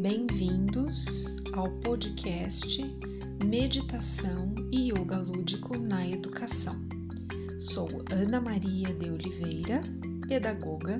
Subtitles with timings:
[0.00, 2.82] Bem-vindos ao podcast
[3.44, 6.80] Meditação e Yoga Lúdico na Educação.
[7.58, 9.82] Sou Ana Maria de Oliveira,
[10.26, 10.96] pedagoga,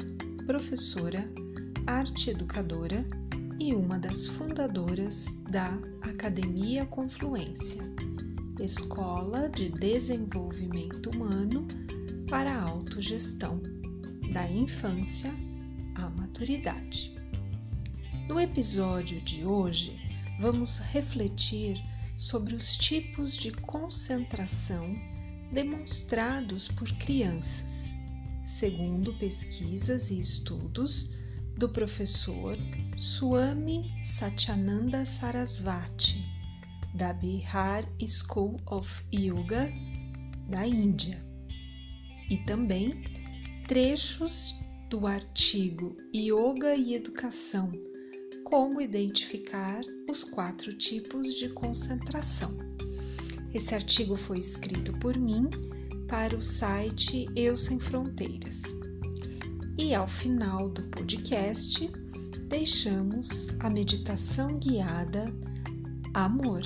[0.47, 1.25] professora,
[1.87, 3.02] arte educadora
[3.59, 7.80] e uma das fundadoras da Academia Confluência,
[8.61, 11.67] Escola de Desenvolvimento Humano
[12.29, 13.62] para a Autogestão,
[14.30, 15.32] da infância
[15.95, 17.20] à maturidade.
[18.30, 19.98] No episódio de hoje,
[20.38, 21.83] vamos refletir
[22.16, 24.95] sobre os tipos de concentração
[25.51, 27.91] demonstrados por crianças,
[28.45, 31.11] segundo pesquisas e estudos
[31.59, 32.57] do professor
[32.97, 36.24] Swami Satyananda Sarasvati,
[36.95, 39.73] da Bihar School of Yoga
[40.49, 41.21] da Índia,
[42.30, 42.91] e também
[43.66, 44.54] trechos
[44.88, 47.90] do artigo Yoga e Educação
[48.51, 52.52] como identificar os quatro tipos de concentração.
[53.54, 55.48] Esse artigo foi escrito por mim
[56.09, 58.60] para o site Eu Sem Fronteiras.
[59.79, 61.88] E ao final do podcast,
[62.48, 65.32] deixamos a meditação guiada
[66.12, 66.62] Amor.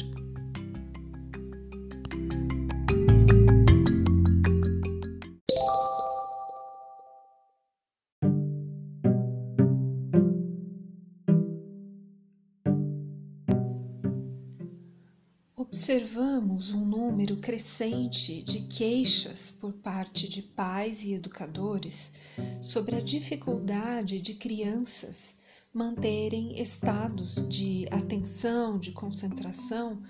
[15.94, 22.10] Observamos um número crescente de queixas por parte de pais e educadores
[22.60, 25.36] sobre a dificuldade de crianças
[25.72, 30.02] manterem estados de atenção, de concentração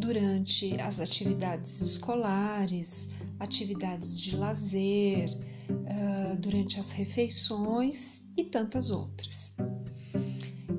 [0.00, 5.30] durante as atividades escolares, atividades de lazer,
[5.86, 9.54] ah, durante as refeições e tantas outras.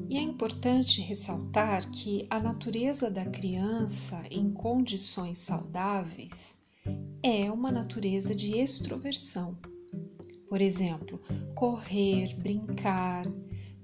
[0.09, 6.57] E é importante ressaltar que a natureza da criança em condições saudáveis
[7.21, 9.55] é uma natureza de extroversão.
[10.47, 11.21] Por exemplo,
[11.53, 13.27] correr, brincar,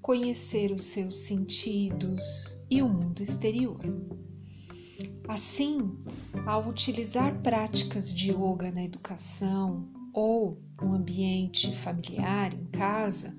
[0.02, 3.82] conhecer os seus sentidos e o mundo exterior.
[5.28, 5.78] Assim,
[6.48, 13.38] ao utilizar práticas de yoga na educação ou no ambiente familiar, em casa,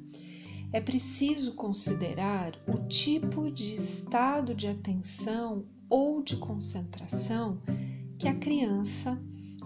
[0.77, 7.63] é preciso considerar o tipo de estado de atenção ou de concentração
[8.19, 9.19] que a criança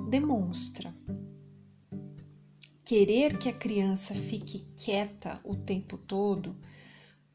[0.09, 0.95] demonstra.
[2.85, 6.55] Querer que a criança fique quieta o tempo todo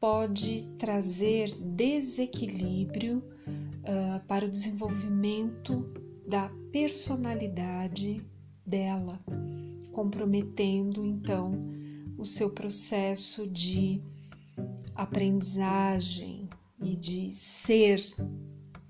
[0.00, 5.92] pode trazer desequilíbrio uh, para o desenvolvimento
[6.26, 8.26] da personalidade
[8.64, 9.20] dela,
[9.92, 11.60] comprometendo então
[12.18, 14.00] o seu processo de
[14.94, 16.48] aprendizagem
[16.80, 18.02] e de ser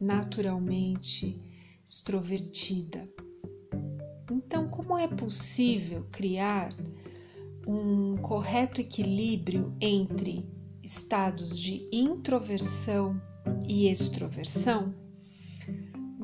[0.01, 1.41] naturalmente
[1.85, 3.09] extrovertida.
[4.31, 6.75] Então, como é possível criar
[7.67, 10.49] um correto equilíbrio entre
[10.83, 13.21] estados de introversão
[13.67, 15.06] e extroversão?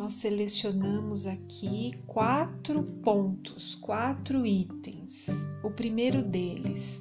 [0.03, 5.29] Nós selecionamos aqui quatro pontos, quatro itens.
[5.63, 7.01] O primeiro deles,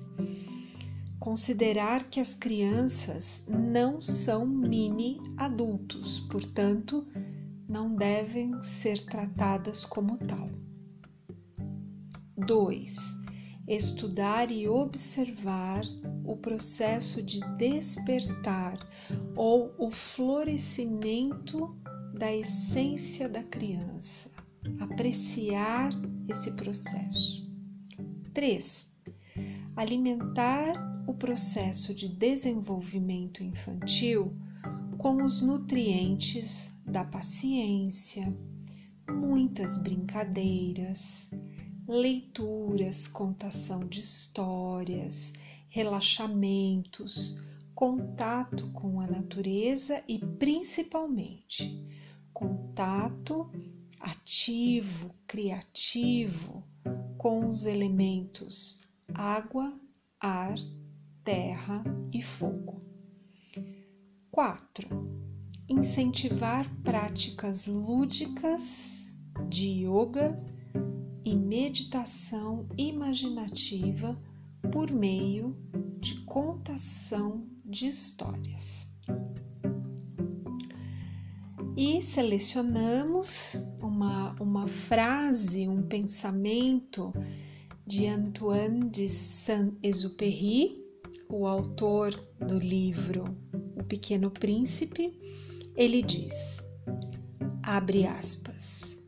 [1.20, 7.04] considerar que as crianças não são mini adultos, portanto,
[7.68, 10.52] não devem ser tratadas como tal.
[12.38, 13.16] 2.
[13.68, 15.82] Estudar e observar
[16.24, 18.78] o processo de despertar
[19.36, 21.81] ou o florescimento
[22.22, 24.30] da essência da criança,
[24.80, 25.90] apreciar
[26.30, 27.52] esse processo.
[28.32, 28.94] 3.
[29.76, 34.38] Alimentar o processo de desenvolvimento infantil
[35.00, 38.32] com os nutrientes da paciência,
[39.10, 41.28] muitas brincadeiras,
[41.88, 45.34] leituras, contação de histórias,
[45.70, 47.42] relaxamentos,
[47.74, 51.82] contato com a natureza e principalmente
[52.42, 53.52] contato
[54.00, 56.64] ativo, criativo
[57.20, 58.82] com os elementos
[59.14, 59.80] água,
[60.20, 60.56] ar,
[61.24, 62.82] terra e fogo.
[64.32, 64.90] 4.
[65.70, 69.04] Incentivar práticas lúdicas
[69.48, 70.44] de yoga
[71.24, 74.20] e meditação imaginativa
[74.72, 75.56] por meio
[76.00, 78.92] de contação de histórias
[81.76, 87.14] e selecionamos uma, uma frase, um pensamento
[87.86, 90.78] de Antoine de Saint-Exupéry,
[91.30, 93.24] o autor do livro
[93.76, 95.18] O Pequeno Príncipe,
[95.76, 96.64] ele diz:
[97.64, 99.00] abre aspas.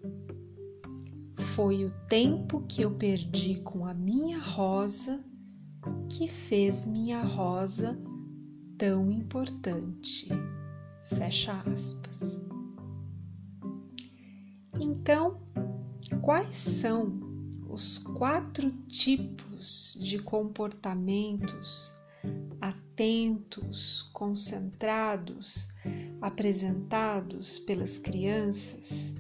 [1.56, 5.24] Foi o tempo que eu perdi com a minha rosa
[6.10, 8.00] que fez minha rosa
[8.78, 10.30] tão importante.
[11.10, 12.42] Fecha aspas.
[14.80, 15.42] Então,
[16.22, 17.20] quais são
[17.70, 21.94] os quatro tipos de comportamentos
[22.94, 25.68] atentos, concentrados,
[26.22, 29.16] apresentados pelas crianças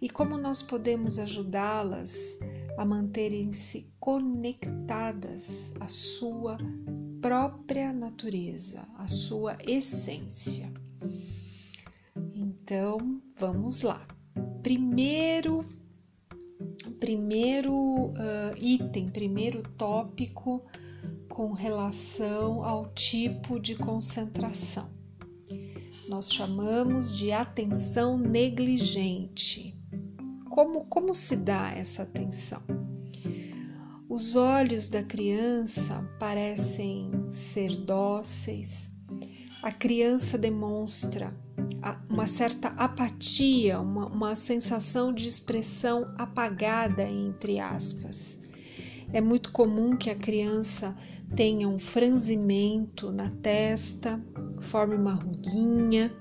[0.00, 2.38] e como nós podemos ajudá-las
[2.76, 6.58] a manterem-se conectadas à sua
[7.22, 10.70] própria natureza, à sua essência.
[12.34, 14.13] Então, vamos lá.
[14.62, 15.64] Primeiro,
[16.98, 20.64] primeiro uh, item, primeiro tópico
[21.28, 24.88] com relação ao tipo de concentração.
[26.08, 29.76] Nós chamamos de atenção negligente.
[30.48, 32.62] Como, como se dá essa atenção?
[34.08, 38.92] Os olhos da criança parecem ser dóceis,
[39.62, 41.34] a criança demonstra
[42.08, 48.38] uma certa apatia, uma, uma sensação de expressão apagada, entre aspas.
[49.12, 50.96] É muito comum que a criança
[51.36, 54.20] tenha um franzimento na testa,
[54.60, 56.12] forme uma ruguinha.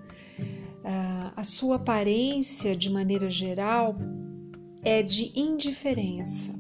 [0.83, 3.95] Ah, a sua aparência, de maneira geral,
[4.83, 6.54] é de indiferença.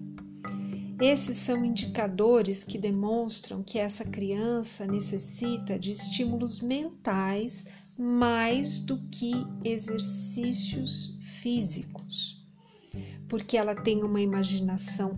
[0.99, 7.65] Esses são indicadores que demonstram que essa criança necessita de estímulos mentais
[7.97, 12.41] mais do que exercícios físicos,
[13.27, 15.15] porque ela tem uma imaginação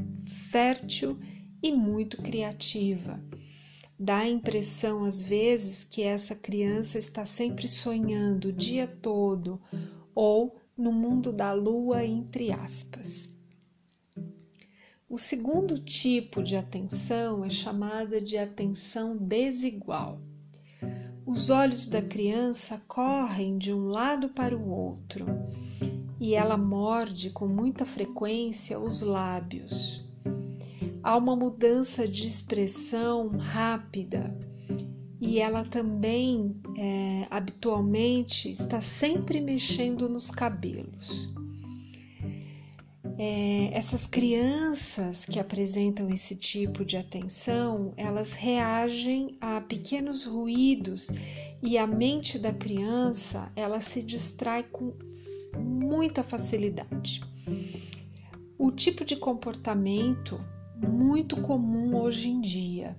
[0.51, 1.19] fértil
[1.61, 3.23] e muito criativa.
[3.97, 9.59] Dá a impressão, às vezes, que essa criança está sempre sonhando o dia todo
[10.13, 13.33] ou no mundo da lua, entre aspas.
[15.07, 20.19] O segundo tipo de atenção é chamada de atenção desigual.
[21.25, 25.25] Os olhos da criança correm de um lado para o outro
[26.19, 30.05] e ela morde com muita frequência os lábios
[31.05, 34.35] há uma mudança de expressão rápida
[35.21, 41.31] e ela também é, habitualmente está sempre mexendo nos cabelos.
[43.17, 51.09] É, essas crianças que apresentam esse tipo de atenção, elas reagem a pequenos ruídos
[51.63, 54.93] e a mente da criança ela se distrai com
[55.57, 57.21] muita facilidade.
[58.57, 60.43] O tipo de comportamento
[60.77, 62.97] muito comum hoje em dia.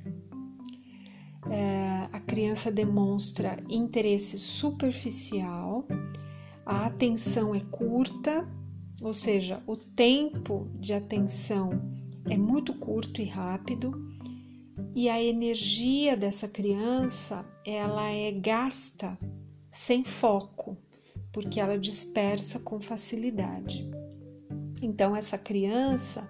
[1.51, 5.87] É, a criança demonstra interesse superficial,
[6.65, 8.49] a atenção é curta,
[9.03, 11.71] ou seja, o tempo de atenção
[12.29, 13.93] é muito curto e rápido,
[14.95, 19.19] e a energia dessa criança ela é gasta
[19.71, 20.77] sem foco,
[21.33, 23.89] porque ela dispersa com facilidade.
[24.83, 26.29] Então essa criança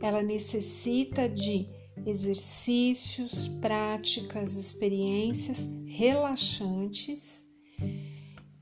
[0.00, 1.68] ela necessita de
[2.06, 7.47] exercícios, práticas, experiências relaxantes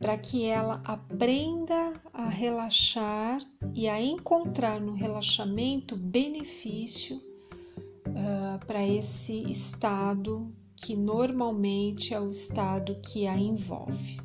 [0.07, 3.41] para que ela aprenda a relaxar
[3.75, 13.01] e a encontrar no relaxamento benefício uh, para esse estado que normalmente é o estado
[13.01, 14.21] que a envolve.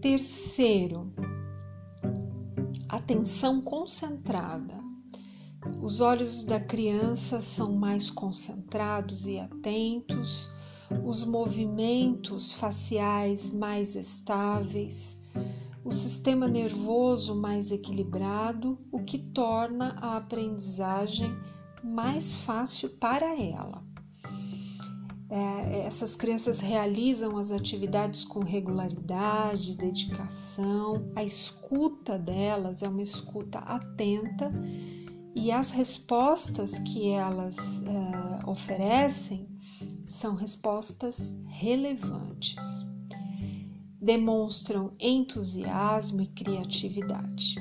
[0.00, 1.12] Terceiro,
[2.88, 4.78] atenção concentrada.
[5.82, 10.48] Os olhos da criança são mais concentrados e atentos,
[11.04, 15.18] os movimentos faciais mais estáveis,
[15.84, 21.34] o sistema nervoso mais equilibrado, o que torna a aprendizagem
[21.82, 23.82] mais fácil para ela.
[25.32, 33.60] É, essas crianças realizam as atividades com regularidade, dedicação, a escuta delas é uma escuta
[33.60, 34.52] atenta
[35.34, 39.49] e as respostas que elas é, oferecem
[40.10, 42.84] são respostas relevantes,
[44.00, 47.54] demonstram entusiasmo e criatividade.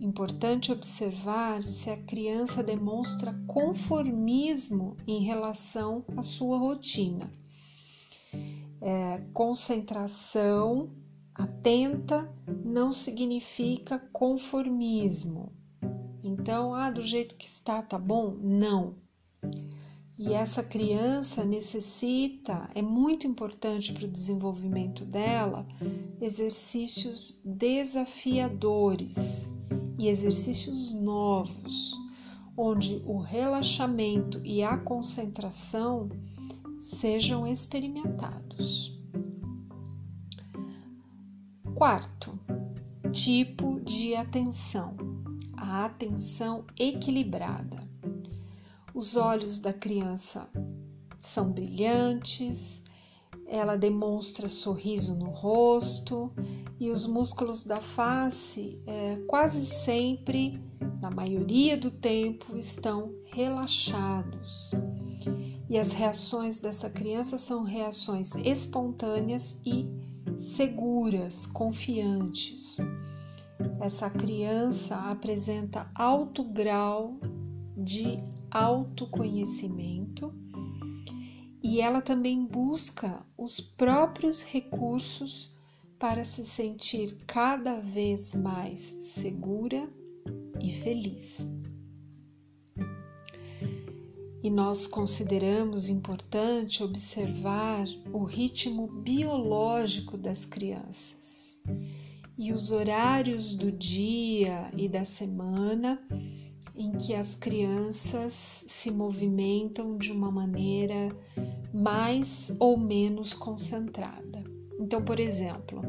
[0.00, 7.30] Importante observar se a criança demonstra conformismo em relação à sua rotina.
[8.80, 10.90] É, concentração
[11.34, 12.32] atenta
[12.64, 15.52] não significa conformismo.
[16.24, 18.36] Então, ah, do jeito que está, tá bom?
[18.40, 18.96] Não.
[20.18, 25.64] E essa criança necessita, é muito importante para o desenvolvimento dela,
[26.20, 29.54] exercícios desafiadores
[29.96, 31.92] e exercícios novos,
[32.56, 36.08] onde o relaxamento e a concentração
[36.80, 38.92] sejam experimentados.
[41.76, 42.36] Quarto,
[43.12, 44.96] tipo de atenção:
[45.56, 47.87] a atenção equilibrada.
[48.98, 50.50] Os olhos da criança
[51.22, 52.82] são brilhantes,
[53.46, 56.32] ela demonstra sorriso no rosto
[56.80, 60.60] e os músculos da face é, quase sempre,
[61.00, 64.72] na maioria do tempo, estão relaxados.
[65.70, 69.88] E as reações dessa criança são reações espontâneas e
[70.40, 72.78] seguras, confiantes.
[73.78, 77.16] Essa criança apresenta alto grau
[77.76, 80.34] de autoconhecimento
[81.62, 85.56] e ela também busca os próprios recursos
[85.98, 89.88] para se sentir cada vez mais segura
[90.62, 91.46] e feliz.
[94.40, 101.60] E nós consideramos importante observar o ritmo biológico das crianças
[102.38, 106.00] e os horários do dia e da semana
[106.78, 111.14] em que as crianças se movimentam de uma maneira
[111.74, 114.44] mais ou menos concentrada.
[114.78, 115.82] Então, por exemplo,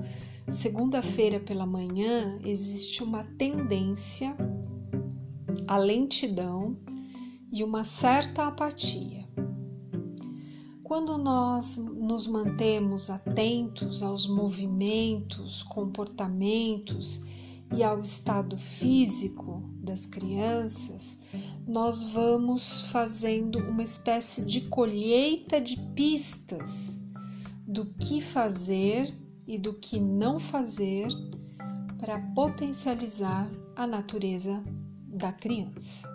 [0.50, 4.36] segunda-feira pela manhã existe uma tendência
[5.68, 6.76] à lentidão
[7.54, 9.30] e uma certa apatia.
[10.84, 17.22] Quando nós nos mantemos atentos aos movimentos, comportamentos
[17.76, 21.18] e ao estado físico das crianças,
[21.68, 27.00] nós vamos fazendo uma espécie de colheita de pistas
[27.68, 29.12] do que fazer
[29.48, 31.08] e do que não fazer
[31.98, 34.64] para potencializar a natureza
[35.08, 36.08] da criança.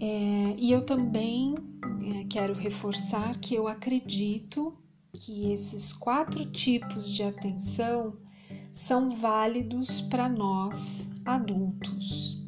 [0.00, 1.54] É, e eu também
[2.02, 4.76] é, quero reforçar que eu acredito
[5.12, 8.16] que esses quatro tipos de atenção
[8.72, 12.42] são válidos para nós adultos.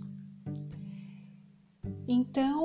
[2.09, 2.65] Então,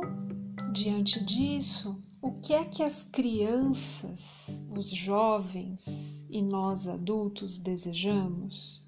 [0.71, 8.87] diante disso, o que é que as crianças, os jovens e nós adultos desejamos?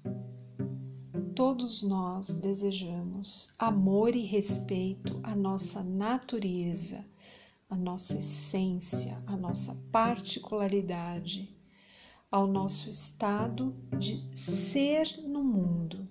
[1.34, 7.04] Todos nós desejamos amor e respeito à nossa natureza,
[7.68, 11.58] à nossa essência, à nossa particularidade
[12.30, 16.04] ao nosso estado de ser no mundo,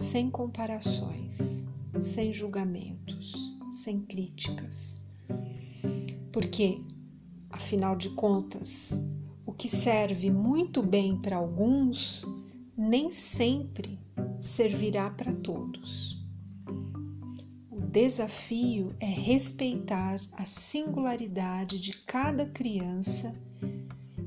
[0.00, 1.64] sem comparações,
[1.98, 4.98] sem julgamentos, sem críticas.
[6.32, 6.80] Porque,
[7.50, 9.00] afinal de contas,
[9.44, 12.24] o que serve muito bem para alguns
[12.76, 13.98] nem sempre
[14.38, 16.18] servirá para todos.
[17.70, 23.32] O desafio é respeitar a singularidade de cada criança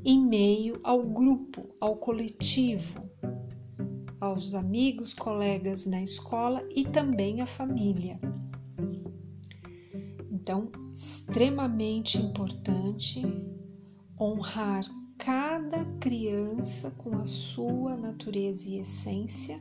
[0.05, 3.02] em meio ao grupo, ao coletivo,
[4.23, 8.17] aos amigos, colegas na escola e também à família.
[10.31, 13.21] Então, extremamente importante
[14.19, 14.85] honrar
[15.17, 19.59] cada criança com a sua natureza e essência,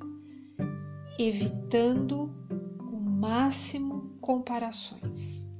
[1.18, 2.32] evitando
[2.80, 5.51] o máximo comparações.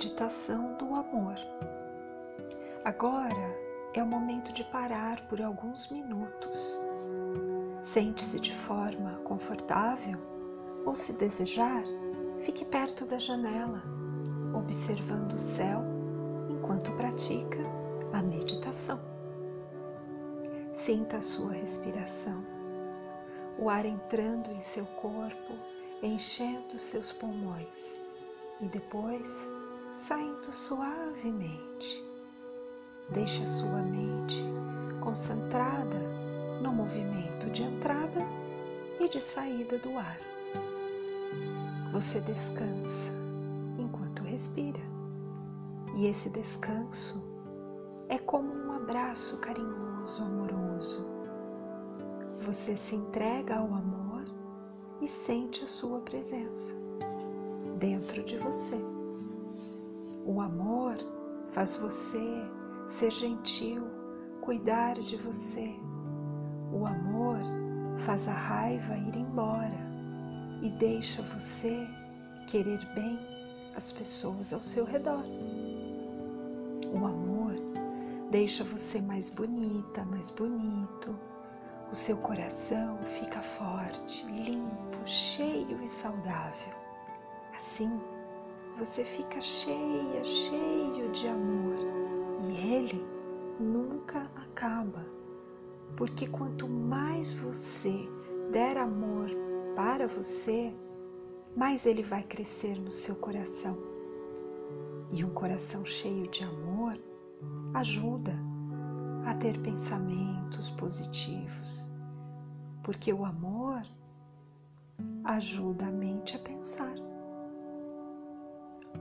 [0.00, 1.34] Meditação do amor.
[2.86, 3.54] Agora
[3.92, 6.80] é o momento de parar por alguns minutos.
[7.82, 10.18] Sente-se de forma confortável,
[10.86, 11.84] Ou, se desejar,
[12.40, 13.82] fique perto da janela,
[14.54, 15.82] observando o céu
[16.48, 17.58] enquanto pratica
[18.14, 18.98] a meditação.
[20.72, 22.42] Sinta a sua respiração,
[23.58, 25.52] o ar entrando em seu corpo,
[26.02, 28.00] enchendo seus pulmões
[28.62, 29.59] e depois
[29.94, 32.04] saindo suavemente.
[33.10, 34.44] Deixe a sua mente
[35.00, 35.98] concentrada
[36.62, 38.20] no movimento de entrada
[39.00, 40.18] e de saída do ar.
[41.92, 43.12] Você descansa
[43.78, 44.80] enquanto respira,
[45.96, 47.20] e esse descanso
[48.08, 51.06] é como um abraço carinhoso, amoroso.
[52.40, 54.24] Você se entrega ao amor
[55.00, 56.72] e sente a sua presença
[57.78, 58.99] dentro de você.
[60.30, 60.96] O amor
[61.50, 62.22] faz você
[62.88, 63.82] ser gentil,
[64.40, 65.74] cuidar de você.
[66.72, 67.40] O amor
[68.06, 69.76] faz a raiva ir embora
[70.62, 71.84] e deixa você
[72.46, 73.18] querer bem
[73.74, 75.24] as pessoas ao seu redor.
[76.94, 77.56] O amor
[78.30, 81.12] deixa você mais bonita, mais bonito.
[81.90, 86.74] O seu coração fica forte, limpo, cheio e saudável.
[87.56, 87.90] Assim,
[88.80, 91.76] você fica cheia, cheio de amor
[92.48, 93.04] e ele
[93.60, 95.04] nunca acaba,
[95.98, 98.08] porque quanto mais você
[98.50, 99.28] der amor
[99.76, 100.74] para você,
[101.54, 103.76] mais ele vai crescer no seu coração.
[105.12, 106.98] E um coração cheio de amor
[107.74, 108.32] ajuda
[109.26, 111.86] a ter pensamentos positivos,
[112.82, 113.82] porque o amor
[115.24, 117.09] ajuda a mente a pensar.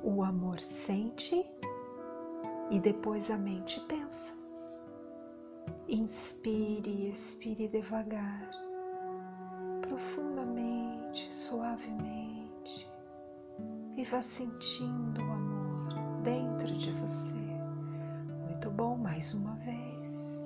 [0.03, 1.45] O amor sente
[2.69, 4.33] e depois a mente pensa.
[5.87, 8.49] Inspire expire devagar,
[9.81, 12.87] profundamente, suavemente,
[13.97, 17.31] e vá sentindo o amor dentro de você.
[18.47, 20.39] Muito bom, mais uma vez.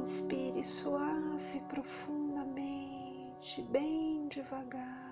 [0.00, 5.09] Inspire suave, profundamente, bem devagar.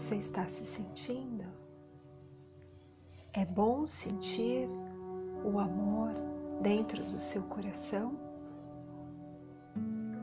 [0.00, 1.44] Você está se sentindo?
[3.34, 4.66] É bom sentir
[5.44, 6.12] o amor
[6.62, 8.18] dentro do seu coração?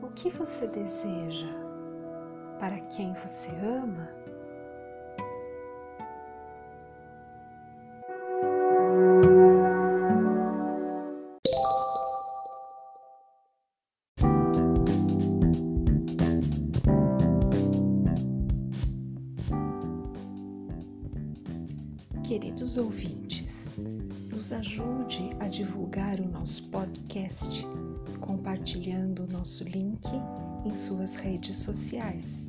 [0.02, 1.46] O que você deseja
[2.58, 4.08] para quem você ama?
[22.78, 23.68] Ouvintes,
[24.30, 27.66] nos ajude a divulgar o nosso podcast
[28.20, 30.06] compartilhando o nosso link
[30.64, 32.47] em suas redes sociais.